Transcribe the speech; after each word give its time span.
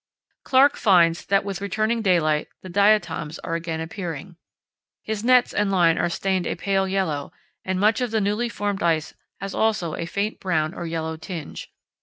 Clark 0.43 0.77
finds 0.77 1.27
that 1.27 1.45
with 1.45 1.61
returning 1.61 2.01
daylight 2.01 2.47
the 2.63 2.69
diatoms 2.69 3.37
are 3.43 3.53
again 3.53 3.79
appearing. 3.79 4.35
His 5.03 5.23
nets 5.23 5.53
and 5.53 5.69
line 5.71 5.99
are 5.99 6.09
stained 6.09 6.47
a 6.47 6.55
pale 6.55 6.87
yellow, 6.87 7.31
and 7.63 7.79
much 7.79 8.01
of 8.01 8.09
the 8.09 8.19
newly 8.19 8.49
formed 8.49 8.81
ice 8.81 9.13
has 9.39 9.53
also 9.53 9.93
a 9.95 10.07
faint 10.07 10.39
brown 10.39 10.73
or 10.73 10.87
yellow 10.87 11.17
tinge. 11.17 11.71